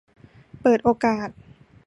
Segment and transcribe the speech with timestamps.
[0.61, 1.29] เปิดโอกาส